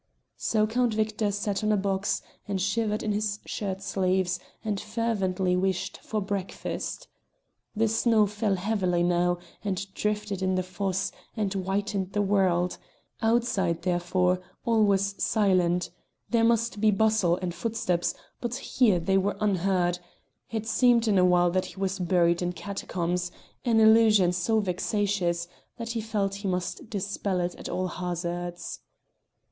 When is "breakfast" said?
6.19-7.07